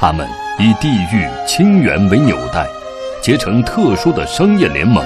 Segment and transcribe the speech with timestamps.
[0.00, 0.26] 他们
[0.58, 2.66] 以地域、亲缘为纽带，
[3.20, 5.04] 结成特殊的商业联盟。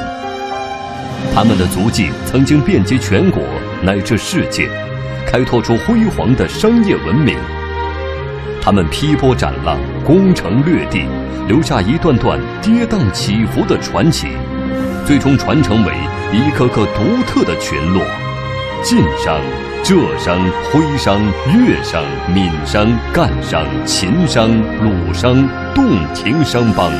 [1.34, 3.42] 他们的足迹曾经遍及全国
[3.82, 4.70] 乃至世界，
[5.26, 7.36] 开拓出辉煌的商业文明。
[8.62, 11.08] 他们劈波斩浪，攻城略地，
[11.48, 14.28] 留下一段段跌宕起伏的传奇，
[15.04, 15.92] 最终传承为
[16.32, 18.00] 一个个独特的群落：
[18.84, 19.40] 晋商。
[19.82, 20.38] 浙商、
[20.70, 22.02] 徽商、粤商、
[22.34, 24.50] 闽商、赣商、秦商、
[24.82, 26.90] 鲁商、洞庭商帮。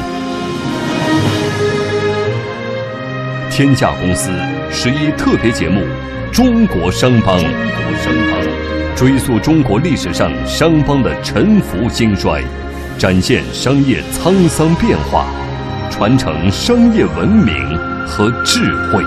[3.50, 4.30] 天下公司
[4.70, 5.80] 十一特别节目
[6.30, 12.42] 《中国商帮》，中国商帮追溯中国历史上商帮的沉浮兴衰，
[12.98, 15.26] 展现商业沧桑变化，
[15.90, 17.54] 传承商业文明
[18.06, 19.02] 和智慧。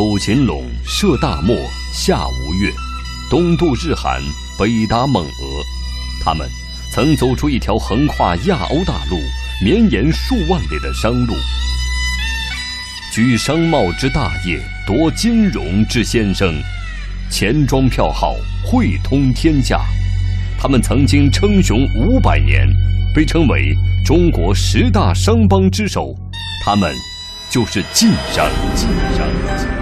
[0.00, 1.54] 走秦陇，涉大漠，
[1.92, 2.72] 下吴越，
[3.28, 4.18] 东渡日韩，
[4.58, 6.24] 北达蒙俄。
[6.24, 6.48] 他们
[6.90, 9.18] 曾走出一条横跨亚欧大陆、
[9.62, 11.34] 绵延数万里的商路，
[13.12, 16.54] 居商贸之大业，夺金融之先声，
[17.30, 18.34] 钱庄票号
[18.64, 19.82] 汇通天下。
[20.58, 22.66] 他们曾经称雄五百年，
[23.14, 26.16] 被称为中国十大商帮之首。
[26.64, 26.90] 他们
[27.50, 28.48] 就是晋商。
[28.74, 29.79] 晋商。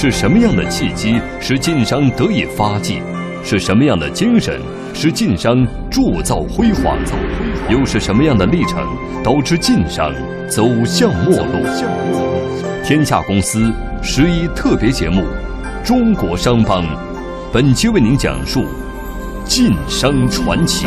[0.00, 3.02] 是什么样的契机使晋商得以发迹？
[3.42, 4.60] 是什么样的精神
[4.94, 6.96] 使晋商铸造辉煌？
[7.68, 8.78] 又是什么样的历程
[9.24, 10.14] 导致晋商
[10.48, 12.84] 走向没落？
[12.84, 15.22] 天下公司十一特别节目
[15.84, 16.84] 《中国商帮》，
[17.52, 18.64] 本期为您讲述
[19.46, 20.86] 晋商传奇。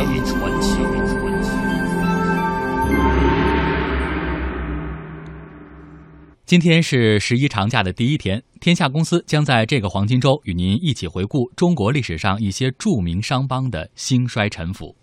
[6.46, 14.96] 今天是十一长假的第一天，天下公司将在这个黄金周与您一起回顾中国历史上一些著名商帮的兴衰沉浮。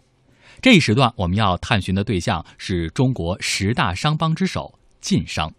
[0.63, 5.53] 这一时段我们要探寻的对象是中国十大商帮之首晋商。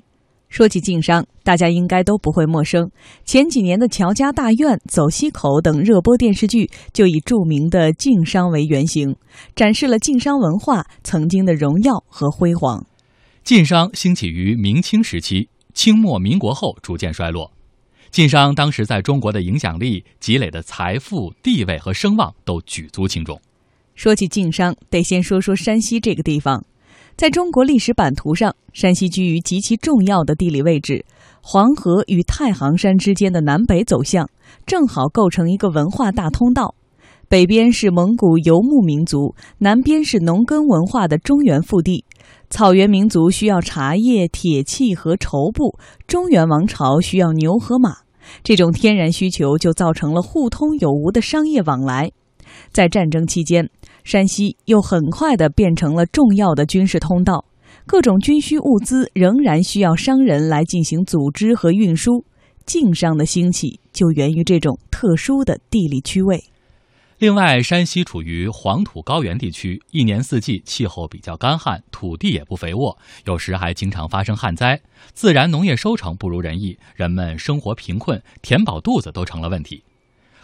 [0.48, 2.90] 说起晋商，大家应该都不会陌生。
[3.26, 9.18] 前几年的《乔家大院》《走西口》等热播电视剧就以著名的晋商为原型，
[9.58, 12.86] 展示了晋商文化曾经的荣耀和辉煌。
[13.44, 15.50] 晋商兴起于明清时期。
[15.72, 17.54] 清末民国后逐渐衰落，
[18.12, 23.40] 晋商当时在中国的影响力、积累的财富、地位和声望都举足轻重。
[23.96, 26.64] 说起晋商，得先说说山西这个地方。
[27.16, 31.06] 在中国历史版图上，山西居于极其重要的地理位置，
[31.42, 34.30] 黄河与太行山之间的南北走向，
[34.66, 36.76] 正好构成一个文化大通道。
[37.28, 42.06] 北边是蒙古游牧民族，南边是农耕文化的中原腹地。
[42.50, 45.78] 草原民族需要茶叶、铁器和绸布，
[46.08, 47.98] 中原王朝需要牛和马，
[48.44, 52.12] 这种天然需求就造成了互通有无的商业往来。
[52.72, 53.70] 在战争期间，
[54.04, 57.46] 山西又很快的变成了重要的军事通道，
[57.86, 62.26] 各种军需物资仍然需要商人来进行组织和运输。
[62.66, 66.44] 晋商的兴起就源于这种特殊的地理区位。
[67.20, 74.82] 另外，山西处于黄土高原地区，一年四季气候比较干旱，土地也不肥沃，有时还经常发生旱灾，
[75.14, 79.84] 自然农业收成不如人意，人们生活贫困，填饱肚子都成了问题。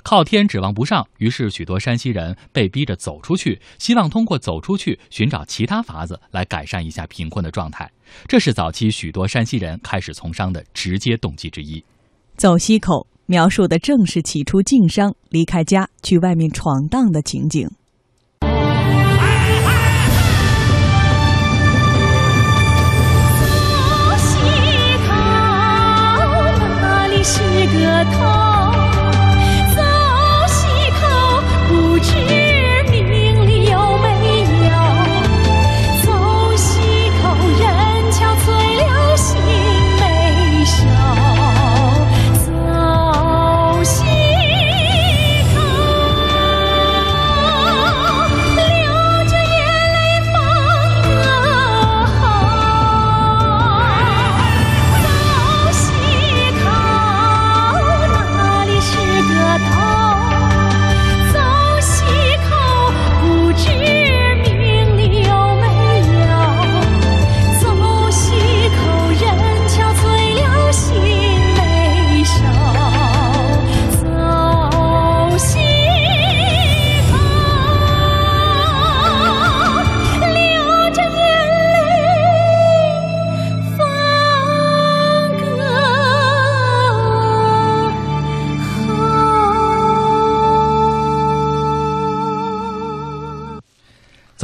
[0.04, 7.90] 靠天指望不上，于是许多山西人被逼着走出去，希望通过走出去寻找其他法子来改善一下贫困的状态。
[8.28, 11.82] 这是早期许多山西人开始从商的直接动机之一。
[12.36, 13.08] 走西口。
[13.28, 17.68] 描述的正是起初晋商离开家去外面闯荡的情景。
[18.42, 18.48] 走
[24.18, 24.38] 西
[25.08, 25.14] 口，
[26.82, 28.55] 哪里是个头？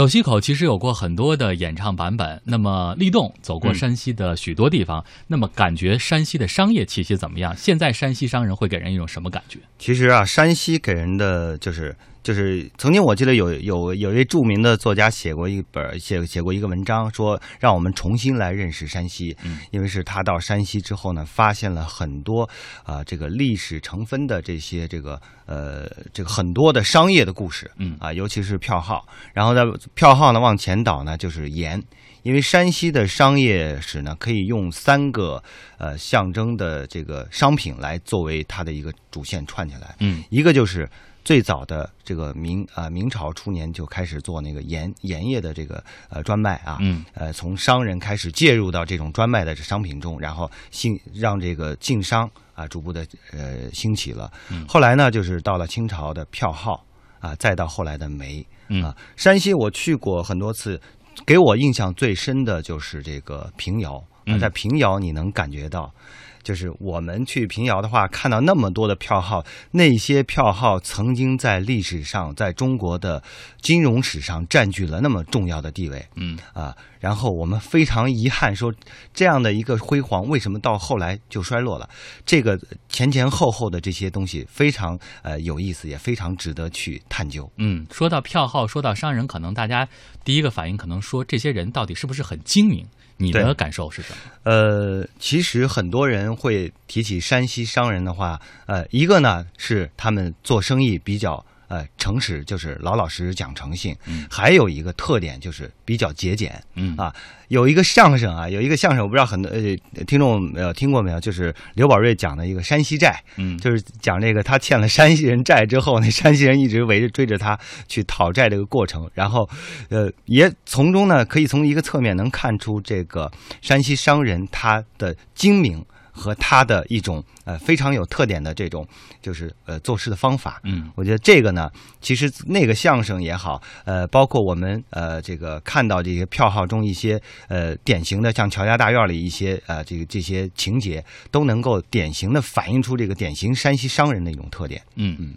[0.01, 2.41] 走西口其实有过很多的演唱版本。
[2.45, 7.55] 那么立栋走过嗯山西的许多地方，那么感觉山西的商业气息怎么样？
[7.55, 9.59] 现在山西商人会给人一种什么感觉？
[9.77, 22.47] 其实啊，山西给人的就是就是曾经我记得有有有一位著名的作家写过一本写写过一个文章，说让我们重新来认识山西，嗯因为是他到山西之后呢，发现了很多
[22.83, 29.63] 啊、这个历史成分的这些这个呃这个很多的商业的故事，嗯啊，尤其是票号，然后呢
[29.95, 31.81] 票号呢往前倒呢就是盐。
[32.23, 35.41] 因为山西的商业史呢，可以用三个
[35.79, 39.95] 呃象征的这个商品来作为它的一个主线串起来。
[40.01, 40.87] 嗯一个就是
[41.23, 47.03] 最早的这个明啊、明朝初年就开始做那个盐盐业的这个呃专卖啊，嗯。
[47.13, 54.31] 呃从商人开始介入到这种专卖的商品中，然后兴让这个晋商啊逐步的呃兴起了。
[54.49, 54.65] 嗯。
[54.67, 56.83] 后来呢，就是到了清朝的票号
[57.19, 58.83] 啊，再到后来的煤嗯。
[58.83, 60.79] 啊，山西我去过很多次。
[61.25, 64.39] 给我印象最深的就是这个平遥啊，嗯。
[64.39, 65.93] 在平遥你能感觉到，
[66.43, 73.21] 就是我们去平遥的话，看到那么多的票号，那些票号曾经在历史上，在中国的
[73.61, 76.75] 金融史上占据了那么重要的地位嗯啊。
[76.99, 78.71] 然后我们非常遗憾说，
[79.11, 81.89] 这样的一个辉煌，为什么到后来就衰落了？
[82.25, 82.59] 这个
[82.89, 87.51] 前前后后的这些东西非常呃有意思，也非常值得去探究。
[87.57, 89.87] 嗯，说到票号，说到商人，可能大家
[90.23, 92.85] 第一个反应可能说这些人到底是不是很精明？
[93.21, 94.17] 你的感受是什么？
[94.43, 104.27] 呃，其实很多人会提起山西商人的话，呃，一个呢是他们做生意比较呃诚实，就是老老实实讲诚信；嗯。
[104.29, 106.61] 还有一个特点就是比较节俭。
[106.75, 106.93] 嗯。
[106.97, 107.15] 啊，
[107.47, 113.57] 有一个相声啊，有一个相声，我不知道很多呃听众呃听过没有，就是刘宝瑞讲的一个山西债，嗯。
[113.57, 117.57] 就是讲这个他欠了山西人债之后，那 山西人一直围着追着他
[117.87, 119.49] 去讨债这个过程，然后，
[119.89, 123.31] 呃，也从中呢可以从一个侧面能看出这个
[123.61, 128.87] 山西商人他的精明和他的一种呃非常有特点的这种
[129.21, 130.59] 就是呃做事的方法。
[130.63, 131.69] 嗯我觉得这个呢，
[132.01, 144.81] 其实那个相声也好，呃，包括我们呃这个看到这些票号中一些呃典型的像乔家大院里一些呃这个这些情节，都能够典型的反映出这个典型山西商人的一种特点。
[144.95, 145.35] 嗯嗯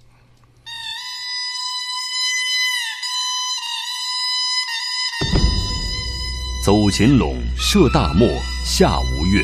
[6.65, 8.27] 走秦陇，涉大漠，
[8.65, 9.43] 下吴越，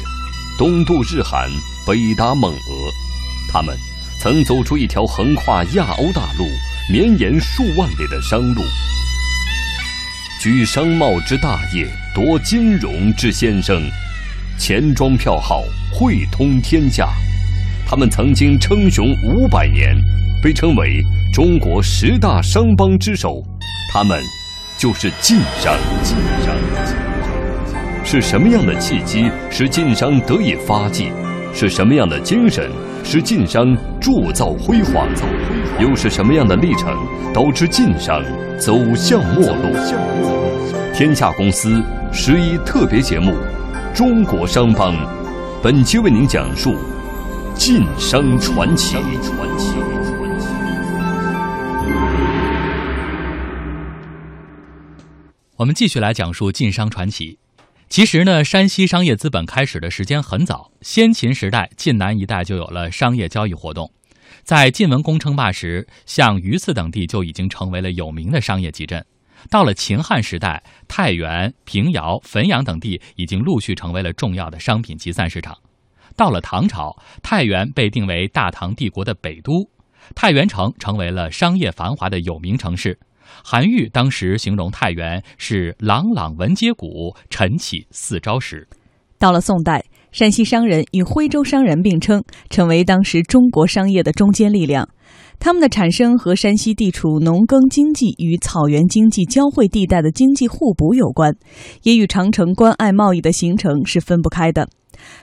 [0.61, 1.49] 东渡日韩，
[1.87, 2.93] 北达蒙俄。
[3.51, 3.75] 他们
[4.21, 6.45] 曾走出一条横跨亚欧大陆、
[6.93, 8.61] 绵延数万里的商路，
[10.39, 13.91] 居商贸之大业，夺金融之先声，
[14.59, 15.63] 钱庄票号
[15.95, 17.09] 汇通天下。
[17.87, 19.97] 他们曾经称雄五百年，
[20.43, 21.03] 被称为
[21.33, 23.43] 中国十大商帮之首。
[23.91, 24.23] 他们
[24.77, 25.75] 就是晋商。
[26.05, 26.15] 晋
[26.45, 27.10] 商。
[28.13, 31.13] 是什么样的契机使晋商得以发迹？
[31.55, 32.69] 是什么样的精神
[33.05, 33.65] 使晋商
[34.01, 35.07] 铸造辉煌？
[35.79, 36.93] 又是什么样的历程
[37.33, 38.21] 导致晋商
[38.59, 40.93] 走向没落？
[40.93, 41.81] 天下公司
[42.13, 43.31] 十一特别节目
[43.97, 44.93] 《中国商帮》，
[45.63, 46.75] 本期为您讲述
[47.55, 48.97] 晋商传奇。
[55.55, 57.39] 我们继续来讲述晋商传奇。
[57.91, 63.93] 其实呢，山西商业资本开始的时间很早，先秦时代晋南一带就有了商业交易活动。
[64.45, 69.05] 在晋文公称霸时，像榆次等地就已经成为了有名的商业集镇。
[69.51, 75.59] 到了秦汉时代，太原、平遥、汾阳等地已经陆续成为了重要的商品集散市场。
[76.15, 79.69] 到了唐朝，太原被定为大唐帝国的北都，
[80.15, 82.97] 太原城成为了商业繁华的有名城市。
[83.45, 88.67] 韩愈当时形容太原是“朗朗文接鼓，晨起四朝时”。
[89.19, 94.89] 到了宋代，山西商人与徽州商人并称，成为当时中国商业的中坚力量。
[95.39, 101.35] 他们的产生和山西地处农耕经济与草原经济交汇地带的经济互补有关，
[101.83, 104.69] 也与长城关隘贸易的形成是分不开的。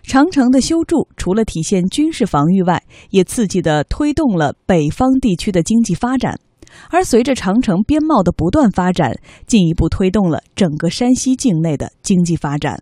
[0.01, 6.39] 长城的修筑除了体现军事防御外，也刺激地推动了北方地区的经济发展。
[6.89, 12.81] 而随着长城边贸的不断发展，进一步推动了整个山西境内的经济发展。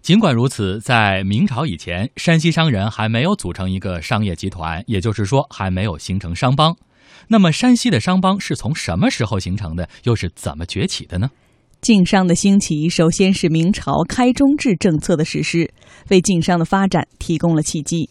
[0.00, 6.76] 尽管如此，在明朝以前，山西商人还没有组成一个商业集团，也就是说，还没有形成商帮。
[7.28, 9.88] 那么，山西的商帮是从什么时候形成的？
[10.02, 11.30] 又是怎么崛起的呢？
[11.80, 15.72] 晋商的兴起，首先是明朝开中制政策的实施，
[16.10, 18.08] 为晋商的发展提供了契机。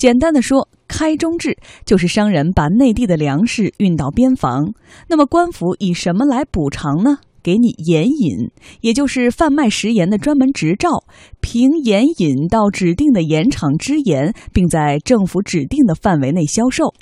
[0.00, 4.72] 简单的说，开中制就是商人把内地的粮食运到边防，
[5.08, 7.18] 那么官府以什么来补偿呢？
[7.42, 11.04] 给你盐引，也就是贩卖食盐的专门执照，
[11.42, 16.94] 凭盐引到指定的盐场支盐，并在政府指定的范围内销售。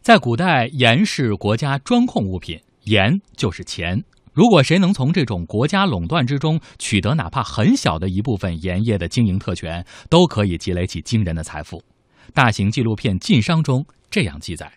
[0.00, 4.04] 在古代，盐是国家专控物品，盐就是钱。
[4.32, 11.82] 如果谁能从这种国家垄断之中取得哪怕很小的一部分盐业的经营特权，都可以积累起惊人的财富。
[12.34, 14.70] 大型纪录片《晋商》中这样记载：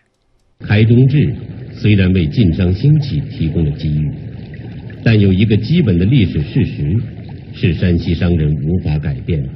[0.60, 1.34] 开中制
[1.72, 4.10] 虽然为晋商兴起提供了机遇，
[5.04, 6.96] 但有一个基本的历史事实
[7.54, 9.48] 是山西商人无法改变的，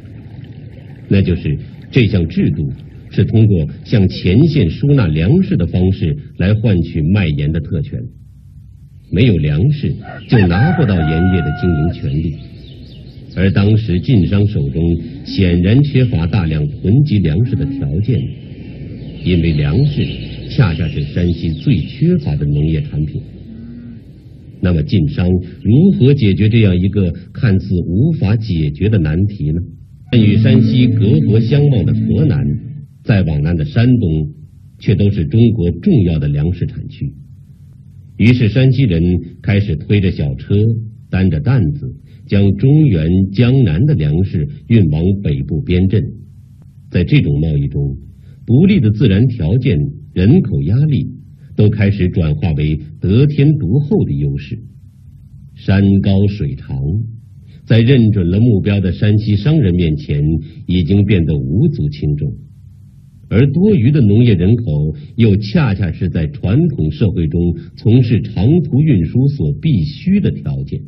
[1.09, 1.59] 那就是
[1.91, 2.73] 这项制度
[3.11, 7.99] 是通过向前线输纳粮食的方式来换取卖盐的特权。
[9.11, 9.95] 没有粮食，
[10.29, 12.37] 就拿不到盐业的经营权利。
[13.37, 14.83] 而当时晋商手中
[15.27, 18.19] 显然缺乏大量囤积粮食的条件，
[19.25, 20.07] 因为粮食
[20.49, 23.21] 恰恰是山西最缺乏的农业产品。
[24.63, 25.29] 那么晋商
[25.63, 29.61] 如何解决这样一个看似无法解决的难题呢？
[30.19, 32.43] 与山西隔河相望的河南，
[33.05, 34.33] 再往南的山东，
[34.79, 37.13] 却都是中国重要的粮食产区。
[38.17, 39.03] 于是，山西人
[39.43, 40.55] 开始推着小车，
[41.11, 41.95] 担着担子，
[42.27, 46.03] 将中原、江南的粮食运往北部边镇。
[46.91, 47.97] 在这种贸易中，
[48.47, 49.79] 不利的自然条件、
[50.13, 51.09] 人口压力，
[51.57, 54.59] 都开始转化为得天独厚的优势。
[55.55, 56.77] 山高水长，
[57.65, 60.23] 在认准了目标的山西商人面前，
[60.67, 62.35] 已经变得无足轻重。
[63.29, 67.41] 而多余的农业人口，又恰恰是在传统社会中
[67.77, 70.81] 从事长途运输所必须的条件。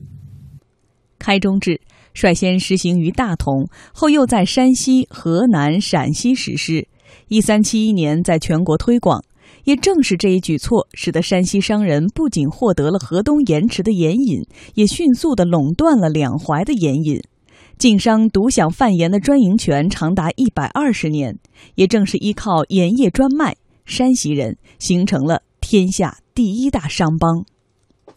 [1.28, 1.78] 开中制
[2.14, 6.88] 率先实行于大同，后又在山西、河南、陕西实施。
[7.28, 9.22] 一三七一年在全国推广。
[9.64, 14.40] 也正是这一举措，使得山西商人不仅获得了河东盐池的盐引，
[14.72, 17.20] 也迅速地垄断了两淮的盐引。
[17.76, 21.38] 晋商独享贩盐的专营权长达一百二十年，
[21.74, 23.54] 也正是依靠盐业专卖，
[23.84, 27.44] 山西人形成了天下第一大商帮。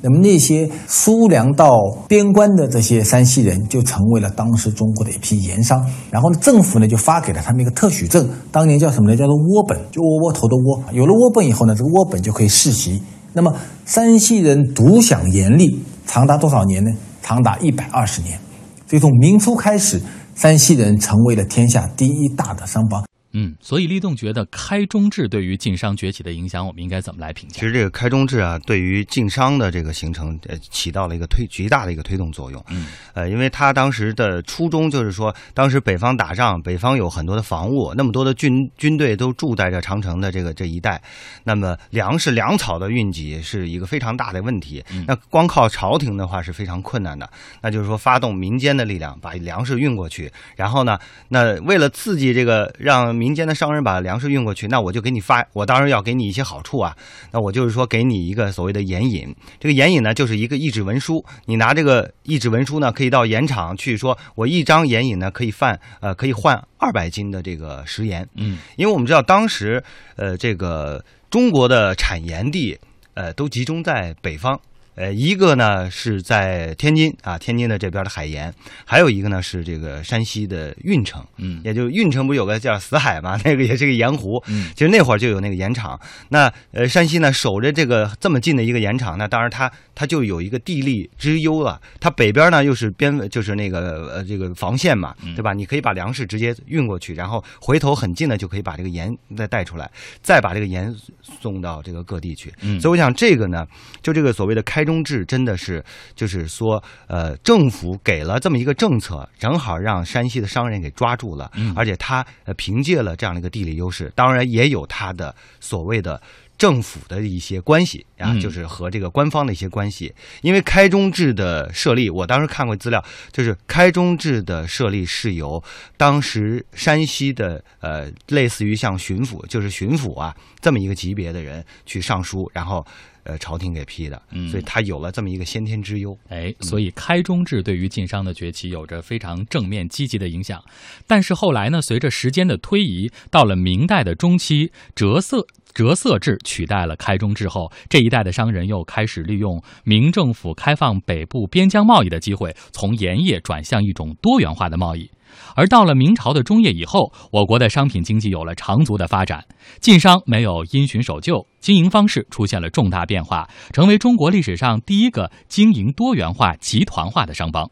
[0.01, 1.71] 那么那些输粮到
[2.07, 5.85] 边关的这些山西人，就成为了当时中国的一批盐商。
[6.09, 9.15] 然后呢，政府呢就发给了他们一个特许证，当年叫什么呢？
[9.15, 10.83] 叫做窝本，就窝窝头的窝。
[10.91, 13.01] 有了窝本以后呢，这个窝本就可以世袭。
[13.33, 13.55] 那么
[13.85, 16.91] 山西人独享盐利，长达多少年呢？
[17.21, 18.39] 长达一百二十年。
[18.87, 20.01] 所以从明初开始，
[20.35, 23.03] 山西人成为了天下第一大的商帮。
[23.33, 27.55] 嗯，所以立栋觉得开中制对于晋商崛起的影响，我们应该怎么来评价？
[27.55, 32.63] 其实这个开中制啊，对于晋商的这个形成，呃，起到了一个推极大的一个推动作用。
[32.69, 41.01] 嗯，呃，因为他当时的初衷就是说，当时北方打仗，北方有很多的防务，那么多的军军队都住在这长城的这个这一带，
[41.43, 44.83] 那么粮食粮草的运给是一个非常大的问题。
[45.07, 47.29] 那光靠朝廷的话是非常困难的，
[47.61, 56.97] 那就是说发动民间的力量把粮食运过去，然后呢，那为了刺激这个让民间的商人把粮食运过去，那我就给你发，我当然要给你一些好处啊。
[57.31, 68.27] 那我就是说给你一个所谓的盐引，这个盐引呢就是一个一纸文书，你拿这个一纸文书呢，可以到盐场去说，我一张盐引呢可以换呃可以换二百斤的这个食盐。
[68.35, 69.83] 嗯，因为我们知道当时
[70.15, 72.75] 呃这个中国的产盐地
[73.13, 74.59] 呃都集中在北方。
[74.95, 78.53] 呃，一个呢是在天津啊，天津的这边的海盐，
[78.85, 85.99] 还有一个呢是这个山西的运城，嗯，也就运城不有个叫死海嘛， 那个也是个盐湖，嗯，其实那会儿就有那个盐场。
[86.29, 91.79] 那呃，山西呢守着这个这么近的一个盐场，那当然它它就有一个地利之优了。
[91.99, 95.53] 它北边呢又是边就是那个呃这个防线嘛，对吧？
[95.53, 99.89] 你可以把粮食直接运过去，然后回头很近的就可以把这个盐再带出来，
[100.21, 102.53] 再把这个盐送到这个各地去。
[102.61, 103.65] 嗯所以我想这个呢，
[104.01, 105.83] 就这个所谓的开中制，真的是
[106.15, 116.19] 就是说，呃，政府给了这么一个政策，正好让山西的商人给抓住了，嗯而且他呃凭借了这样的一个地理优势，当然也有他的所谓的。
[116.61, 120.13] 政府的一些关系啊，嗯就是和这个官方的一些关系。
[120.43, 125.63] 因为开中制的设立，我当时看过资料，就是开中制的设立是由
[125.97, 132.85] 当时山西的呃，类似于像巡抚，就是巡抚啊这么一个级别的人去上书，然后
[133.23, 136.15] 呃朝廷给批的，嗯所以他有了这么一个先天之优。
[136.29, 140.63] 哎，所以开中制对于晋商的崛起有着非常正面积极的影响。
[141.07, 155.09] 但是后来呢，随着时间的推移，到了明代的中期，折色折色制取代了开中制后，这一代的商人又开始利用明政府开放北部边疆贸易的机会，从盐业转向一种多元化的贸易。
[155.55, 159.45] 而到了明朝的中叶以后，我国的商品经济有了长足的发展，
[159.79, 167.69] 晋商没有因循守旧，经营方式出现了重大变化，成为中国历史上第一个经营多元化、集团化的商帮。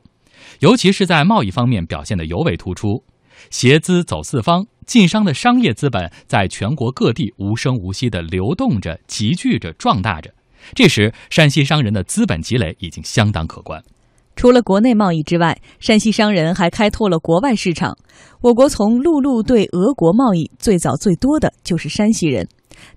[0.59, 3.03] 尤其是在贸易方面表现得尤为突出，
[3.49, 10.33] 携资走四方，晋商的商业资本在全国各地无声无息地流动着、集聚着、壮大着。
[10.73, 13.83] 这时，山西商人的资本积累已经相当可观。
[14.35, 17.95] 除了国内贸易之外，山西商人还开拓了国外市场。
[18.41, 22.47] 我国从陆路对俄国贸易最早最多的就是山西人，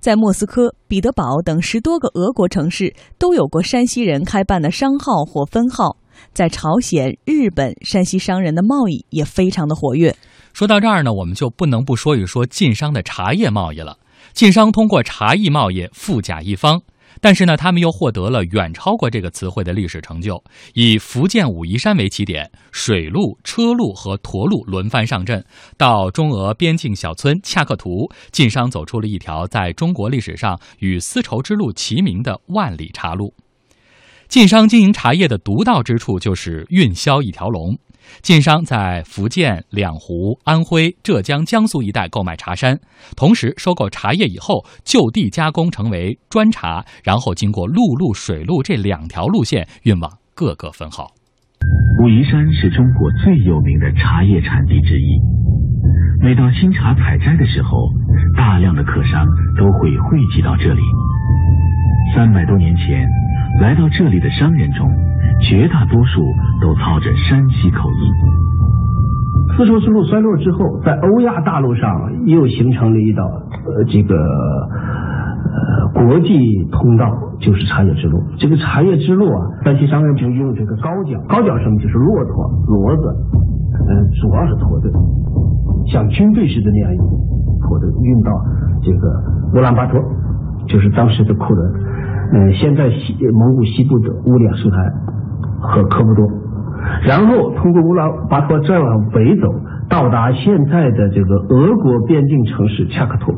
[0.01, 5.99] 在莫斯科、彼得堡等十多个俄国城市都有过山西人开办的商号或分号。
[6.33, 10.17] 在朝鲜、日本，山西商人的贸易也非常的活跃。
[10.53, 13.99] 说到这儿呢，我们就不能不说一说晋商的茶叶贸易了。
[14.33, 16.83] 晋商通过茶艺贸易富甲一方。
[17.21, 20.43] 但是呢，他们又获得了远超过这个词汇的历史成就。
[20.73, 25.45] 以福建武夷山为起点，水路、车路和驼路轮番上阵，
[25.77, 33.35] 到中俄边境小村恰克图，晋商走出了一条在中国历史上与丝绸之路齐名的万里茶路。
[34.29, 37.79] 晋商经营茶叶的独到之处就是运销一条龙。
[38.23, 42.79] 晋商在福建、两湖、安徽、浙江、江苏一带购买茶山，
[43.17, 51.11] 同时收购茶叶以后就地加工成为砖茶，然后经过陆路、水路这两条路线运往各个分号。
[52.03, 55.21] 武夷山是中国最有名的茶叶产地之一，
[56.21, 57.89] 每到新茶采摘的时候，
[58.37, 59.25] 大量的客商
[59.57, 60.81] 都会汇集到这里。
[62.15, 63.07] 三百多年前，
[63.61, 64.89] 来到这里的商人中。
[65.43, 66.23] 绝大多数
[66.61, 68.13] 都操着山西口音。
[69.57, 71.91] 丝绸之路衰落之后，在欧亚大陆上
[72.27, 73.25] 又形成了一道
[73.67, 78.23] 呃这个呃国际通道，就是茶叶之路。
[78.39, 83.09] 这个茶叶之路啊，山西商人就用这个高脚，高脚什么就是骆驼、骡子，
[83.91, 84.93] 嗯，主要是驼队，
[85.91, 87.07] 像军队似的那样一种
[87.67, 88.31] 驼队运到
[88.81, 89.09] 这个
[89.55, 90.01] 乌兰巴托，
[90.69, 91.73] 就是当时的库伦，
[92.35, 94.77] 嗯，现在西蒙古西部的乌里雅苏台。
[95.65, 96.27] 和科布多，
[97.05, 99.47] 然后通过乌拉巴托再往北走，
[99.89, 103.33] 到达现在的这个俄国边境城市恰克图。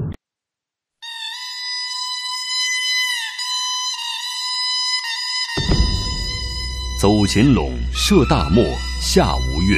[6.99, 8.65] 走秦陇，涉大漠，
[9.03, 9.77] 下吴越，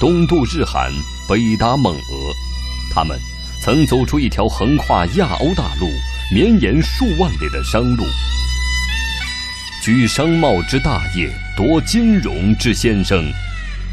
[0.00, 0.90] 东渡日韩，
[1.28, 2.34] 北达蒙俄，
[2.92, 3.16] 他们
[3.62, 5.86] 曾走出一条横跨亚欧大陆、
[6.34, 8.02] 绵延数万里的商路。
[9.86, 13.24] 居商贸之大业，夺金融之先声，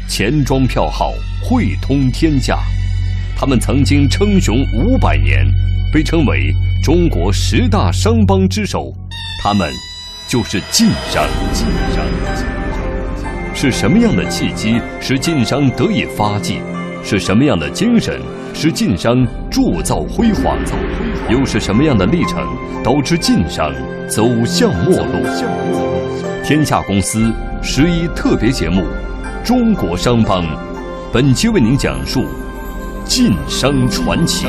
[0.08, 2.58] 钱庄票号汇通天下。
[3.36, 5.46] 他们曾经称雄五百年，
[5.92, 6.52] 被称为
[6.82, 8.92] 中国十大商帮之首。
[9.40, 9.70] 他们
[10.26, 11.28] 就是晋商。
[11.52, 12.04] 晋商
[13.54, 16.58] 是什么样的契机使晋商得以发迹？
[17.04, 18.20] 是什么样的精神
[18.54, 20.56] 使晋商铸造辉煌？
[21.28, 22.38] 又是什么样的历程
[22.84, 23.74] 导致晋商
[24.08, 26.42] 走向没落？
[26.44, 28.82] 天下公司十一特别节目
[29.44, 30.44] 《中国商帮》，
[31.12, 32.24] 本期为您讲述
[33.04, 34.46] 晋商传奇。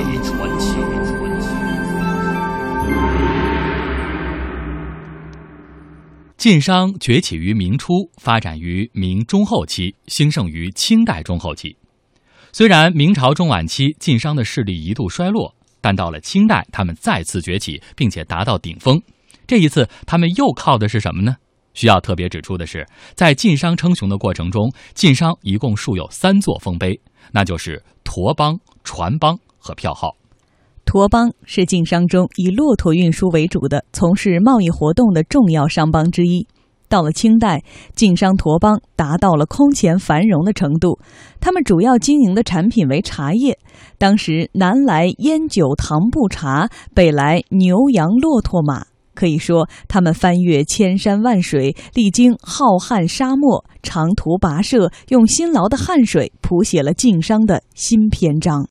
[6.38, 11.76] 晋商崛起于明初，发展于明中后期，兴盛于清代中后期。
[12.58, 18.98] 虽然明朝中晚期晋商的势力一度衰落，但到了清代，他们再次崛起，并且达到顶峰。
[19.46, 21.36] 这一次，他们又靠的是什么呢？
[21.74, 26.98] 需要特别指出的是，在晋商称雄的过程中，晋商一共竖有三座丰碑，
[27.34, 30.16] 那就是驼帮、船帮和票号。
[30.86, 36.48] 驼帮是晋商中以骆驼运输为主的、从事贸易活动的重要商帮之一。
[36.88, 37.64] 到了清代，
[37.96, 41.00] 晋商驼帮达到了空前繁荣的程度，
[41.40, 43.58] 他们主要经营的产品为茶叶。
[43.98, 48.86] 当时南来烟酒糖布茶，北来牛羊骆驼马。
[49.14, 58.64] 可以说，他们翻越千山万水，历经浩瀚沙漠，长途跋涉，用辛劳的汗水谱写了晋商的新篇章。